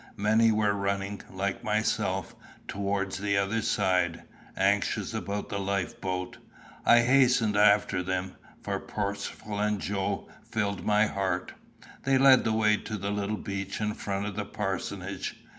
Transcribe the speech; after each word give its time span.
Many 0.17 0.51
were 0.51 0.73
running, 0.73 1.21
like 1.29 1.63
myself, 1.63 2.35
towards 2.67 3.19
the 3.19 3.37
other 3.37 3.61
side, 3.61 4.23
anxious 4.57 5.13
about 5.13 5.49
the 5.49 5.59
life 5.59 6.01
boat. 6.01 6.39
I 6.87 7.01
hastened 7.01 7.55
after 7.55 8.01
them; 8.01 8.35
for 8.63 8.79
Percivale 8.79 9.59
and 9.59 9.79
Joe 9.79 10.27
filled 10.49 10.83
my 10.83 11.05
heart. 11.05 11.53
They 12.03 12.17
led 12.17 12.45
the 12.45 12.51
way 12.53 12.77
to 12.77 12.97
the 12.97 13.11
little 13.11 13.37
beach 13.37 13.79
in 13.79 13.93
front 13.93 14.25
of 14.25 14.35
the 14.35 14.43
parsonage. 14.45 15.37